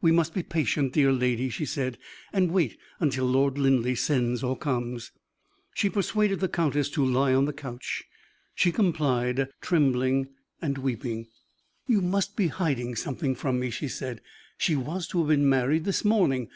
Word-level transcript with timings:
"We 0.00 0.12
must 0.12 0.34
be 0.34 0.44
patient, 0.44 0.92
dear 0.92 1.10
lady," 1.12 1.48
she 1.48 1.64
said, 1.66 1.98
"and 2.32 2.52
wait 2.52 2.78
until 3.00 3.26
Lord 3.26 3.58
Linleigh 3.58 3.96
sends 3.96 4.40
or 4.44 4.56
comes." 4.56 5.10
She 5.74 5.90
persuaded 5.90 6.38
the 6.38 6.48
countess 6.48 6.88
to 6.90 7.04
lie 7.04 7.34
on 7.34 7.46
the 7.46 7.52
couch. 7.52 8.04
She 8.54 8.70
complied, 8.70 9.48
trembling, 9.60 10.28
weeping. 10.62 11.26
"You 11.88 12.02
must 12.02 12.36
be 12.36 12.46
hiding 12.46 12.94
something 12.94 13.34
from 13.34 13.58
me," 13.58 13.70
she 13.70 13.88
said. 13.88 14.20
"She 14.56 14.76
was 14.76 15.08
to 15.08 15.18
have 15.18 15.26
been 15.26 15.48
married 15.48 15.86
this 15.86 16.04
morning. 16.04 16.50